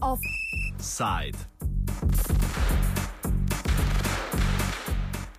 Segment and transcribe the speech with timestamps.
[0.00, 1.36] Offside.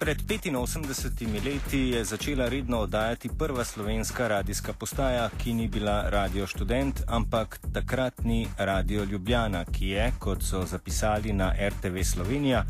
[0.08, 6.48] Pred 85 leti je začela redno oddajati prva slovenska radijska postaja, ki ni bila Radio
[6.48, 12.64] Student, ampak takratni Radio Ljubljana, ki je, kot so zapisali na RTV Slovenija,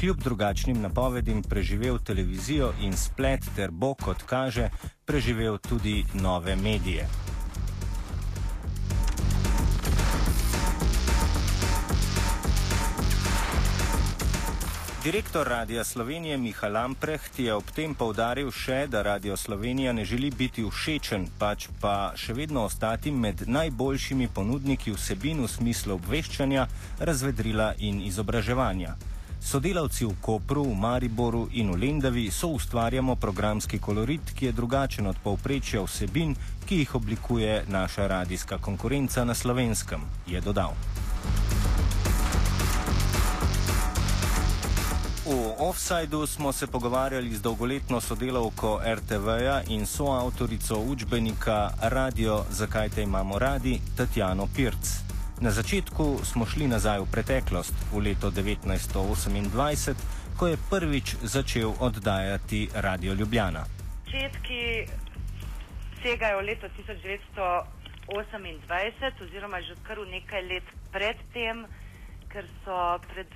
[0.00, 4.70] kljub drugačnim napovedim preživel televizijo in splet ter bo, kot kaže,
[5.04, 7.23] preživel tudi nove medije.
[15.04, 20.30] Direktor Radia Slovenije Miha Lamprecht je ob tem povdaril še, da Radio Slovenija ne želi
[20.32, 26.64] biti všečen, pač pa še vedno ostati med najboljšimi ponudniki vsebin v smislu obveščanja,
[27.04, 28.96] razvedrila in izobraževanja.
[29.44, 35.12] Sodelavci v Kopru, v Mariboru in v Lendavi so ustvarjamo programski kolorit, ki je drugačen
[35.12, 36.32] od povprečja vsebin,
[36.64, 40.72] ki jih oblikuje naša radijska konkurenca na slovenskem, je dodal.
[45.54, 53.02] V Offsideu smo se pogovarjali z dolgoletno sodelavko RTV-ja in soavtorico učbenika Radio Zakaj te
[53.02, 54.88] imamo radi, Tatjano Pirc.
[55.40, 59.94] Na začetku smo šli nazaj v preteklost, v leto 1928,
[60.36, 63.64] ko je prvič začel oddajati Radio Ljubljana.
[64.04, 64.86] Začetki
[66.02, 71.66] segajo v leto 1928, oziroma že kar nekaj let predtem,
[72.26, 73.30] ker so pred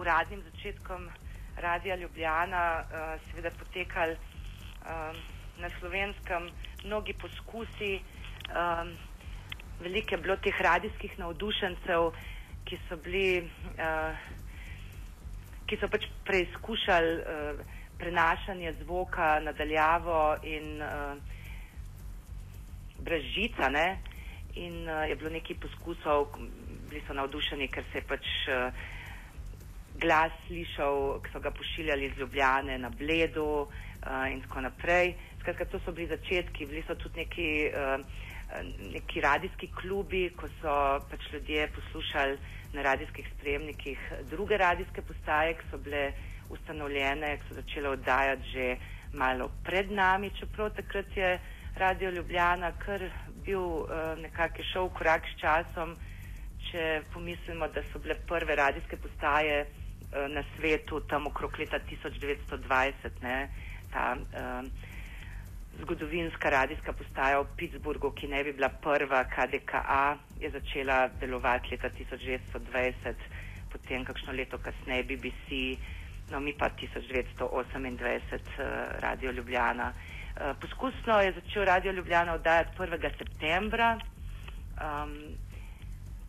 [0.00, 1.27] uradnim začetkom.
[1.60, 5.16] Radia Ljubljana, uh, seveda potekali uh,
[5.58, 6.50] na slovenskem
[6.84, 8.00] mnogi poskusi,
[8.50, 8.92] um,
[9.80, 12.10] veliko je bilo teh radijskih navdušencev,
[12.64, 13.42] ki so bili,
[13.74, 14.14] uh,
[15.66, 17.64] ki so pač preizkušali uh,
[17.98, 21.16] prenašanje zvoka nadaljavo in uh,
[22.98, 23.88] brez žica, ne?
[24.54, 26.30] in uh, je bilo nekaj poskusov,
[26.90, 28.30] bili so navdušeni, ker se je pač.
[28.46, 28.86] Uh,
[30.00, 35.14] glas slišal, ki so ga pošiljali iz Ljubljane na Bledu uh, in tako naprej.
[35.40, 38.00] Skratka, to so bili začetki, bili so tudi neki, uh,
[38.92, 40.74] neki radijski klubi, ko so
[41.10, 42.38] pač ljudje poslušali
[42.72, 43.98] na radijskih spremnikih
[44.30, 46.12] druge radijske postaje, ki so bile
[46.50, 48.76] ustanovljene, ki so začele oddajati že
[49.12, 51.38] malo pred nami, čeprav takrat je
[51.78, 53.02] Radio Ljubljana kar
[53.44, 53.88] bil uh,
[54.18, 55.96] nekako šel v korak s časom.
[56.68, 59.62] Če pomislimo, da so bile prve radijske postaje
[60.12, 63.48] na svetu, tam okrog leta 1920, ne,
[63.92, 64.64] ta uh,
[65.80, 71.90] zgodovinska radijska postaja v Pittsburghu, ki ne bi bila prva, KDKA, je začela delovati leta
[71.90, 73.14] 1920,
[73.72, 75.76] potem kakšno leto kasneje BBC,
[76.32, 79.92] no mi pa 1928 uh, eh, Radio Ljubljana.
[79.92, 83.18] Uh, poskusno je začel Radio Ljubljana oddajati 1.
[83.18, 83.98] septembra.
[84.78, 85.47] Um,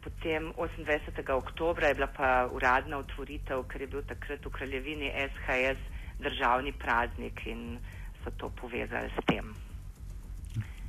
[0.04, 1.32] Potem 28.
[1.36, 5.80] oktober je bila pa uradna otvoritev, ker je bil takrat v kraljevini SHS
[6.20, 7.80] državni praznik in
[8.24, 9.54] so to povezali s tem.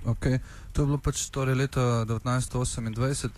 [0.05, 0.39] Okay.
[0.73, 3.31] To je bilo pač torej leta 1928,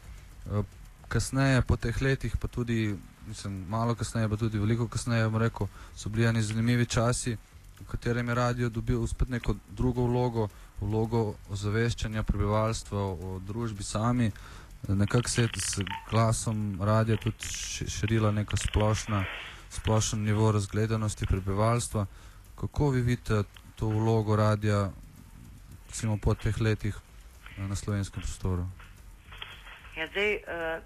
[0.47, 0.63] eh,
[1.09, 2.95] kasneje po teh letih, pa tudi
[3.27, 5.67] mislim, malo kasneje, pa tudi veliko kasneje, rekel,
[5.97, 7.37] so bili eni zanimivi časi,
[7.81, 10.49] v katerem je radio dobil spet neko drugo vlogo,
[10.81, 14.31] vlogo ozaveščanja prebivalstva o družbi sami.
[14.89, 17.47] Nekako se je s glasom radia tudi
[17.89, 19.25] širila neka splošna,
[19.71, 22.07] splošen nivo razgledanosti prebivalstva.
[22.61, 23.43] Kako vi vidite
[23.77, 24.91] to vlogo radia,
[25.87, 26.97] recimo po teh letih
[27.59, 28.67] eh, na slovenskem prostoru?
[29.97, 30.83] Ja, zdaj, uh,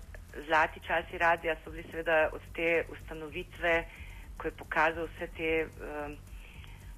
[0.47, 3.85] zlati časi radia so bili seveda od te ustanovitve,
[4.37, 6.13] ko je pokazal vse te, uh,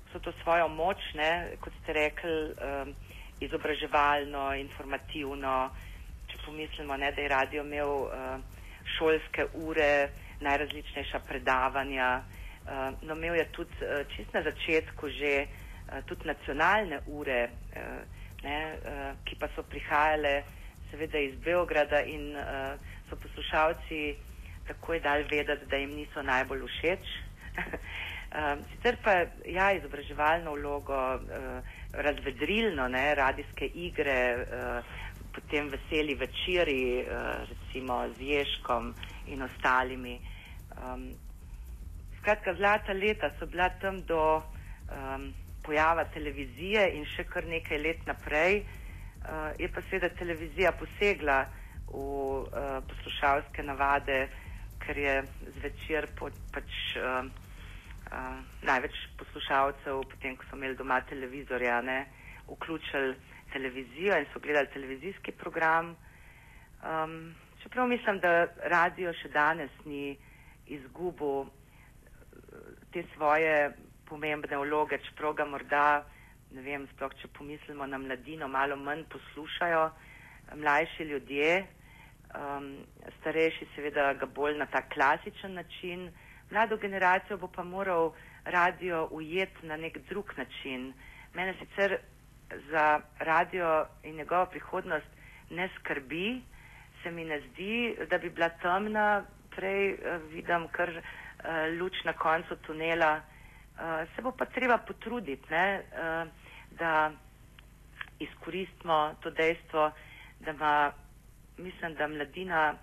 [0.08, 2.54] vso to svojo moč, ne, kot ste rekli,
[3.40, 5.70] izobraževalno, informativno,
[6.48, 8.10] pomislimo, ne, da je radio imel uh,
[8.96, 10.08] šolske ure,
[10.40, 12.22] najrazličnejša predavanja.
[12.64, 18.00] Uh, no, imel je tudi uh, čist na začetku že uh, tudi nacionalne ure, uh,
[18.42, 20.42] ne, uh, ki pa so prihajale
[20.90, 22.76] seveda iz Beograda in uh,
[23.08, 24.16] so poslušalci
[24.68, 27.12] takoj dal vedeti, da jim niso najbolj všeč.
[27.58, 29.14] Um, sicer pa
[29.48, 34.98] ja, izobraževalno vlogo, uh, razvedrilno, ne, radijske igre, uh,
[35.38, 38.94] potem veseli večeri, uh, recimo z Ježkom
[39.30, 40.18] in ostalimi.
[40.74, 41.14] Um,
[42.18, 44.42] skratka, zlata leta so bila tam do
[44.90, 45.30] um,
[45.62, 48.64] pojava televizije in še kar nekaj let naprej.
[49.22, 51.44] Uh, je pa seveda televizija posegla
[51.88, 54.26] v uh, poslušalske navade,
[54.82, 55.16] ker je
[55.58, 57.22] zvečer po, pač, uh,
[58.10, 58.36] uh,
[58.66, 62.00] največ poslušalcev, potem ko so imeli doma televizorja, ne,
[62.48, 63.14] vključili
[63.52, 65.96] televizijo in so gledali televizijski program.
[66.82, 70.16] Um, čeprav mislim, da radio še danes ni
[70.66, 71.48] izgubil
[72.92, 73.72] te svoje
[74.08, 75.86] pomembne vloge, čeprav ga morda,
[76.54, 79.82] ne vem, sploh če pomislimo na mladino, malo manj poslušajo
[80.56, 81.50] mlajši ljudje,
[82.38, 82.70] um,
[83.20, 86.08] starejši seveda ga bolj na ta klasičen način,
[86.50, 88.12] mlado generacijo bo pa moral
[88.44, 90.92] radio ujeti na nek drug način.
[91.34, 91.98] Mene sicer
[92.70, 95.06] za radio in njegovo prihodnost
[95.50, 96.42] ne skrbi,
[97.02, 99.24] se mi ne zdi, da bi bila temna,
[99.56, 101.00] prej uh, vidim kar uh,
[101.80, 103.20] luč na koncu tunela.
[103.78, 105.82] Uh, se bo pa treba potruditi, ne,
[106.70, 107.10] da
[108.18, 109.90] izkoristimo to dejstvo,
[110.40, 110.92] da ima,
[111.58, 112.74] mislim, da mladina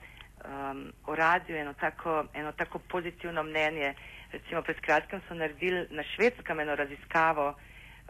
[0.45, 3.93] um, o radiju eno tako, eno tako pozitivno mnenje.
[4.31, 7.55] Recimo pred kratkim so naredili na švedskem eno raziskavo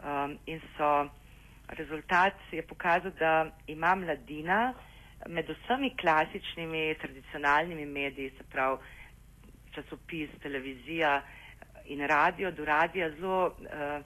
[0.04, 1.08] um, in so
[1.68, 4.74] rezultat je pokazal, da ima mladina
[5.28, 8.78] med vsemi klasičnimi tradicionalnimi mediji, se pravi
[9.74, 11.22] časopis, televizija
[11.84, 14.04] in radio, do radija zelo uh,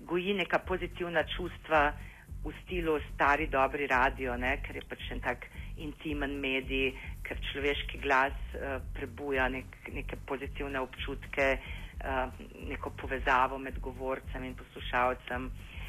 [0.00, 1.92] goji neka pozitivna čustva
[2.44, 5.44] v stilu stari dobri radio, ne, ker je pač en tak
[5.76, 12.32] intimen medij, ker človeški glas uh, prebuja nek, neke pozitivne občutke, uh,
[12.68, 15.46] neko povezavo med govorcem in poslušalcem.
[15.46, 15.79] Uh,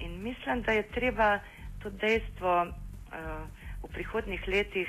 [0.00, 1.38] in mislim, da je treba
[1.82, 2.70] to dejstvo uh,
[3.82, 4.88] v prihodnih letih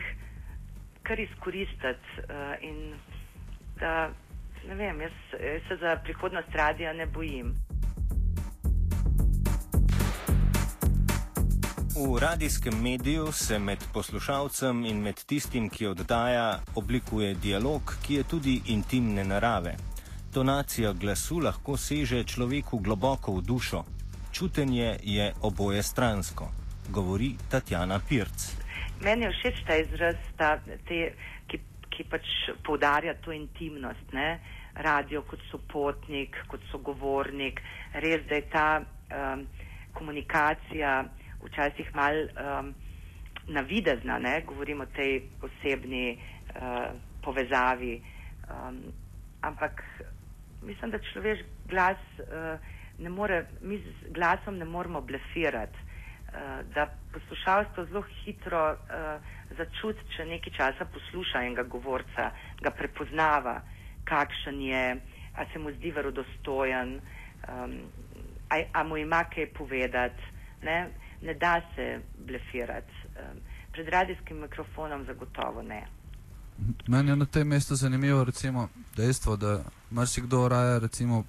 [1.04, 2.94] kar izkoristiti uh, in
[3.80, 4.10] da,
[4.68, 7.56] ne vem, jaz, jaz se za prihodnost radija ne bojim.
[11.96, 18.24] V radijskem mediju se med poslušalcem in med tistim, ki oddaja, oblikuje dialog, ki je
[18.24, 19.76] tudi intimne narave.
[20.34, 23.86] Tonacija glasu lahko seže človeku globoko v dušo.
[24.36, 26.52] Čutenje je oboje stransko,
[26.90, 28.52] govori Tatjana Pirc.
[29.02, 30.50] Meni je všeč ta izraz, ta,
[30.88, 30.98] te,
[31.48, 32.28] ki, ki pač
[32.68, 34.12] poudarja to intimnost.
[34.12, 34.42] Ne?
[34.76, 37.64] Radio kot sopotnik, kot sogovornik,
[38.04, 39.48] res da je ta um,
[39.96, 40.98] komunikacija
[41.46, 42.76] včasih mal um,
[43.48, 44.42] navidezna, ne?
[44.44, 46.92] govorimo o tej osebni uh,
[47.24, 48.02] povezavi.
[48.52, 48.84] Um,
[49.48, 49.80] ampak
[50.60, 55.78] mislim, da človeš glas uh, ne more, mi z glasom ne moremo blefirati.
[56.36, 59.22] Uh, da poslušalstvo zelo hitro uh,
[59.58, 62.32] začuti, če nekaj časa posluša enega govorca,
[62.62, 63.62] ga prepoznava,
[64.04, 64.86] kakšen je,
[65.36, 67.78] a se mu zdi verodostojen, um,
[68.50, 70.36] a, a mu ima kaj povedati
[71.26, 72.94] ne da se blefirati.
[73.06, 73.40] Um,
[73.72, 75.88] pred radijskim mikrofonom zagotovo ne.
[76.88, 81.24] Meni je na tem mestu zanimivo recimo, dejstvo, da marsikdo raje recimo,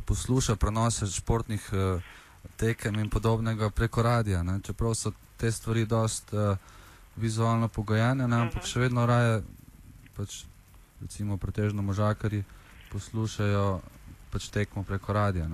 [0.00, 2.02] posluša prenose športnih uh,
[2.56, 4.42] tekem in podobnega preko radia.
[4.42, 4.60] Ne?
[4.64, 6.56] Čeprav so te stvari dost uh,
[7.16, 8.36] vizualno pogojene, ne?
[8.36, 8.70] ampak mhm.
[8.70, 9.42] še vedno raje,
[10.16, 10.44] pač,
[11.00, 12.44] recimo pretežno možakari,
[12.92, 13.80] poslušajo
[14.32, 15.48] pač tekmo preko radia.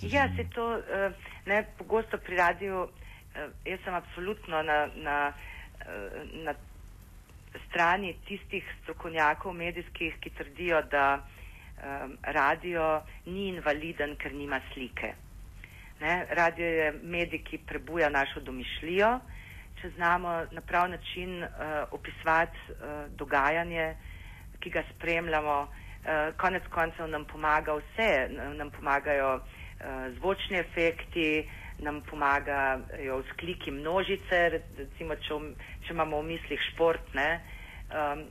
[0.00, 2.88] Ja, se to uh, ne pogosto pri radiju.
[3.36, 5.32] Eh, jaz sem absolutno na, na,
[5.80, 6.54] eh, na
[7.68, 11.26] strani tistih strokovnjakov medijskih, ki trdijo, da
[11.82, 15.14] um, radio ni invaliden, ker nima slike.
[16.00, 16.26] Ne?
[16.30, 19.10] Radio je medij, ki prebuja našo domišljijo,
[19.80, 21.48] če znamo na prav način uh,
[21.90, 23.94] opisovati uh, dogajanje,
[24.60, 25.60] ki ga spremljamo.
[26.06, 29.46] Uh, konec koncev nam pomaga vse, nam pomagajo uh,
[30.18, 31.48] zvočni efekti,
[31.78, 34.38] nam pomagajo vzkliki množice,
[34.78, 35.38] recimo, če,
[35.86, 37.40] če imamo v mislih šport, ne,
[37.90, 38.22] um,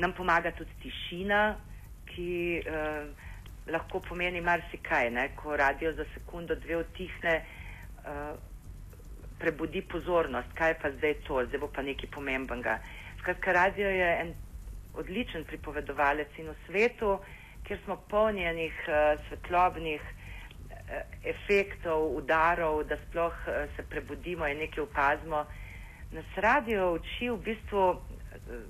[0.00, 1.42] nam pomaga tudi tišina,
[2.10, 3.08] ki uh,
[3.70, 7.34] lahko pomeni marsikaj, ne, ko radio za sekundo, dve utihne,
[8.04, 8.36] uh,
[9.40, 12.78] prebudi pozornost, kaj pa zdaj to, zdaj bo pa nekaj pomembenega.
[13.22, 14.34] Skratka, radio je en
[15.00, 17.18] odličen pripovedovalec in v svetu,
[17.64, 20.02] kjer smo polni enih uh, svetlobnih,
[20.90, 25.44] Eh, efektov, udarov, da sploh eh, se prebudimo in nekaj opazimo.
[26.10, 28.64] Nas radio uči v bistvu eh,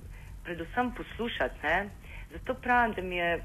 [0.45, 1.57] predvsem poslušati.
[1.63, 1.89] Ne?
[2.31, 3.43] Zato pravim, da, je,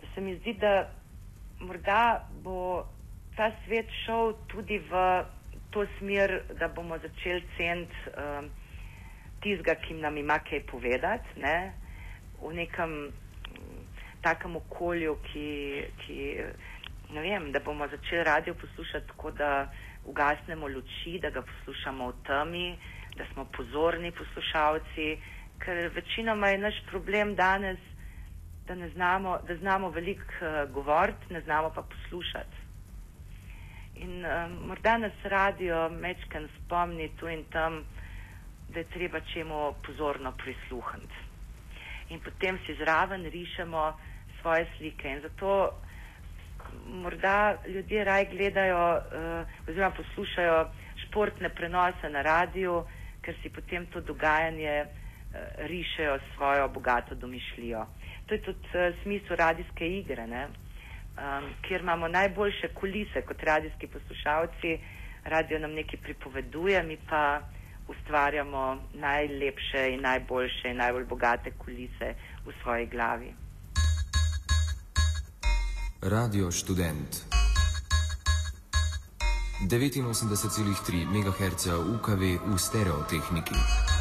[0.00, 0.90] da se mi zdi, da
[1.60, 2.84] morda bo
[3.36, 5.24] ta svet šel tudi v
[5.70, 8.44] to smer, da bomo začeli ceniti uh,
[9.40, 11.72] tizga, ki nam ima kaj povedati, ne?
[12.42, 13.12] v nekem um,
[14.22, 15.46] takem okolju, ki,
[16.02, 16.18] ki
[17.14, 19.70] ne vem, da bomo začeli radio poslušati tako, da
[20.04, 22.66] ugasnemo luči, da ga poslušamo v temi,
[23.16, 25.08] da smo pozorni poslušalci,
[25.64, 27.78] ker večinoma je naš problem danes,
[28.66, 32.56] da, znamo, da znamo veliko uh, govoriti, ne znamo pa poslušati.
[33.94, 37.84] In um, morda nas radio mečken spomni tu in tam,
[38.68, 41.14] da je treba čemu pozorno prisluhniti.
[42.08, 43.92] In potem si zraven rišemo
[44.40, 45.08] svoje slike.
[45.08, 45.80] In zato
[46.86, 49.02] morda ljudje raj gledajo uh,
[49.68, 50.66] oziroma poslušajo
[50.96, 52.84] športne prenose na radiju,
[53.22, 55.01] ker si potem to dogajanje uh,
[55.56, 57.86] rišejo svojo bogato domišljijo.
[58.26, 64.78] To je tudi uh, smisel radijske igre, um, kjer imamo najboljše kulise kot radijski poslušalci.
[65.24, 67.40] Radio nam nekaj pripoveduje, mi pa
[67.88, 72.14] ustvarjamo najlepše in najboljše in najbolj bogate kulise
[72.46, 73.34] v svoji glavi.
[76.02, 77.32] Radio študent
[79.62, 83.91] 89,3 MHz UKV v stereotehniki.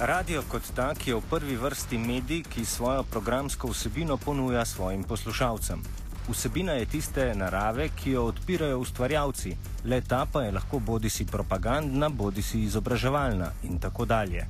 [0.00, 5.82] Radio kot tak je v prvi vrsti medij, ki svojo programsko vsebino ponuja svojim poslušalcem.
[6.28, 9.52] Vsebina je tiste narave, ki jo odpirajo ustvarjalci,
[9.84, 14.46] le ta pa je lahko bodi si propagandna, bodi si izobraževalna in tako dalje.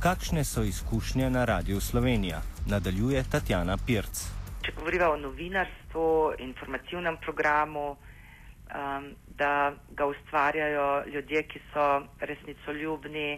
[0.00, 2.40] Kakšne so izkušnje na Radiu Slovenija?
[2.66, 4.24] Nadaljuje Tatjana Pirc.
[4.64, 13.28] Če govorimo o novinarstvu, informativnem programu, um, da ga ustvarjajo ljudje, ki so resnicoljubni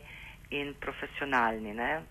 [0.50, 1.74] in profesionalni.
[1.74, 2.02] Ne?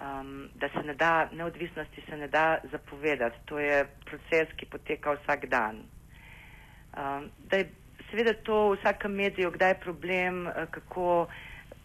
[0.00, 3.36] um, da se ne da, neodvisnosti se ne da zapovedati.
[3.44, 5.82] To je proces, ki poteka vsak dan.
[6.96, 7.70] Um, da je
[8.10, 11.26] seveda to v vsakem mediju, kdaj je problem, eh, kako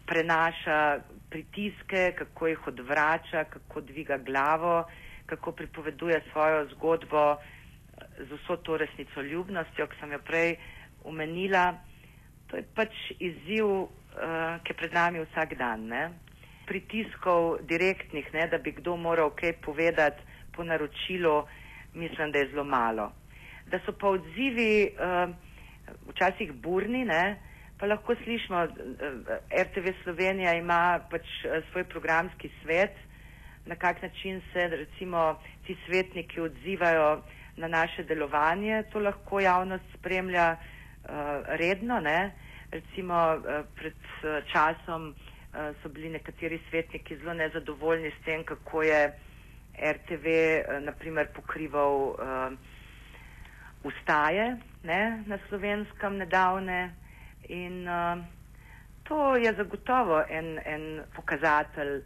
[0.06, 0.98] prenaša
[1.30, 4.84] pritiske, kako jih odvrača, kako dviga glavo,
[5.26, 7.38] kako pripoveduje svojo zgodbo eh,
[8.18, 10.56] z vso to resnicoljubnostjo, ki sem jo prej
[11.04, 11.74] umenila.
[12.46, 13.66] To je pač izziv,
[14.16, 15.86] uh, ki je pred nami vsak dan.
[15.86, 16.10] Ne?
[16.70, 20.22] pritiskov direktnih, ne, da bi kdo moral kaj povedati
[20.54, 21.42] po naročilu,
[21.94, 23.10] mislim, da je zelo malo.
[23.70, 25.34] Da so pa odzivi uh,
[26.12, 27.24] včasih burni, ne,
[27.78, 32.94] pa lahko slišimo, uh, RTV Slovenija ima pač uh, svoj programski svet,
[33.66, 37.22] na kak način se recimo ti svetniki odzivajo
[37.56, 41.10] na naše delovanje, to lahko javnost spremlja uh,
[41.58, 42.30] redno, ne.
[42.70, 45.14] Recimo uh, pred uh, časom
[45.50, 49.12] Eh, so bili nekateri svetniki zelo nezadovoljni s tem, kako je
[49.82, 52.52] RTV uh, eh, naprimer pokrival uh,
[53.82, 56.94] ustaje ne, na slovenskem nedavne
[57.48, 58.22] in uh,
[59.02, 62.02] to je zagotovo en, en pokazatelj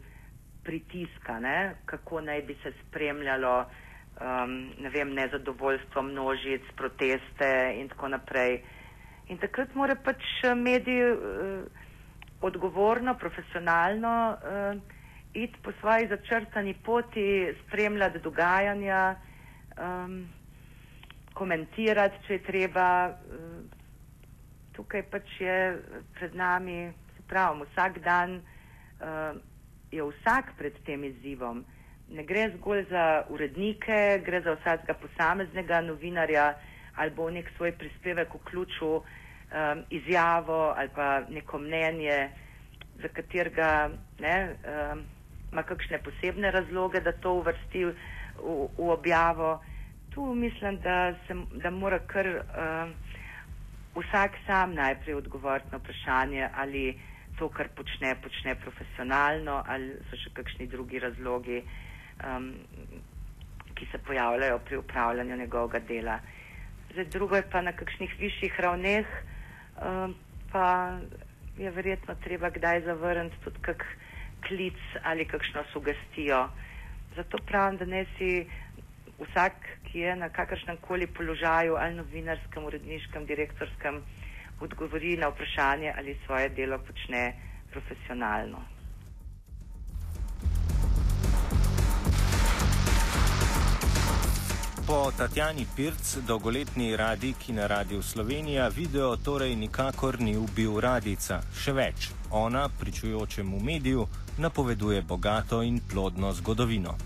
[0.64, 8.08] pritiska, ne, kako naj bi se spremljalo um, ne vem, nezadovoljstvo množic, proteste in tako
[8.08, 8.62] naprej.
[9.32, 10.22] In takrat mora pač
[10.56, 11.64] medij uh,
[12.44, 14.80] odgovorno, profesionalno uh,
[15.32, 19.16] iti po svoji začrtani poti, spremljati dogajanja,
[19.80, 20.28] um,
[21.34, 22.90] komentirati, če je treba.
[23.08, 23.82] Uh,
[24.74, 25.56] tukaj pač je
[26.18, 29.38] pred nami, se pravim, vsak dan uh,
[29.94, 31.64] je vsak pred tem izzivom.
[32.10, 36.52] Ne gre zgolj za urednike, gre za vsakega posameznega novinarja
[36.96, 38.94] ali bo nek svoj prispevek vključil
[39.54, 42.30] um, izjavo ali pa neko mnenje,
[43.02, 44.56] za katerega ne,
[44.92, 45.04] um,
[45.52, 47.94] ima kakšne posebne razloge, da to uvrsti v,
[48.78, 49.60] v, objavo.
[50.14, 52.94] Tu mislim, da, se, da mora kar um,
[53.94, 56.98] vsak sam najprej odgovoriti na vprašanje, ali
[57.38, 61.62] to, kar počne, počne profesionalno, ali so še kakšni drugi razlogi,
[62.26, 62.52] um,
[63.74, 66.18] ki se pojavljajo pri upravljanju njegovega dela.
[66.94, 69.06] Zdaj, drugo je pa na kakšnih višjih ravneh
[69.82, 70.12] um,
[70.52, 70.94] pa
[71.58, 73.82] je verjetno treba kdaj zavrniti tudi kak
[74.46, 76.44] klic ali kakšno sugestijo.
[77.16, 78.46] Zato pravim, da ne si
[79.18, 79.58] vsak,
[79.88, 83.98] ki je na kakršnem koli položaju ali novinarskem, uredniškem, direktorskem,
[84.60, 87.32] odgovori na vprašanje ali svoje delo počne
[87.74, 88.73] profesionalno.
[94.86, 101.38] Po Tatjani Pirc, dolgoletni radijki na Radiu Slovenija, video torej nikakor ni ubil radica.
[101.56, 104.04] Še več, ona, pričujočemu mediju,
[104.38, 106.92] napoveduje bogato in plodno zgodovino.
[106.92, 107.00] Uh,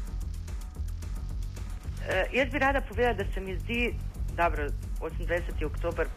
[2.34, 3.94] jaz bi rada povedala, da se mi zdi,
[4.34, 5.64] da 28.
[5.70, 6.10] oktober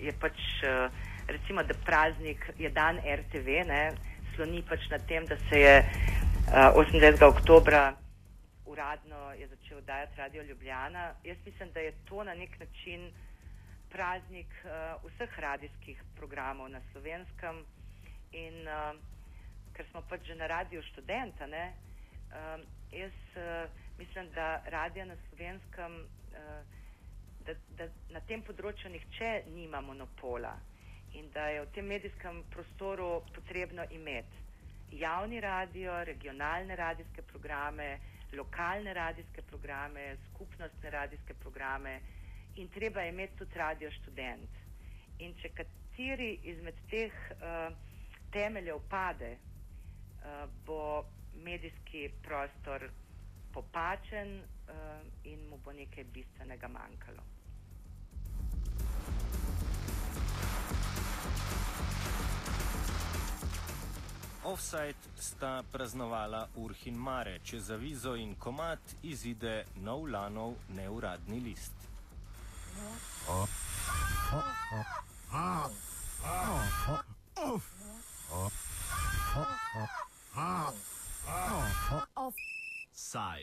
[0.00, 0.88] je pač, uh,
[1.28, 3.92] recimo, da praznik je dan RTV, ne,
[4.34, 7.24] sloni pač na tem, da se je uh, 28.
[7.28, 7.92] oktobra
[8.78, 11.14] uradno je začel dajati Radio Ljubljana.
[11.24, 13.12] Jaz mislim, da je to na nek način
[13.90, 17.64] praznik uh, vseh radijskih programov na slovenskem
[18.32, 18.94] in uh,
[19.74, 25.16] ker smo pač že na radiju študenta, ne, uh, jaz uh, mislim, da radija na
[25.28, 26.62] slovenskem, uh,
[27.46, 30.54] da, da na tem področju nihče nima monopola
[31.18, 34.46] in da je v tem medijskem prostoru potrebno imeti
[34.92, 37.98] javni radio, regionalne radijske programe,
[38.36, 42.00] lokalne radijske programe, skupnostne radijske programe
[42.56, 44.50] in treba je imeti tudi radio študent.
[45.18, 47.72] In če kateri izmed teh uh,
[48.32, 51.04] temeljev pade, uh, bo
[51.44, 52.90] medijski prostor
[53.52, 54.74] popačen uh,
[55.24, 57.22] in mu bo nekaj bistvenega manjkalo.
[64.48, 71.76] Offside sta praznovala Urhin Mare, če za vizo in komat izide nov lanov neuradni list.
[82.16, 83.36] Offside.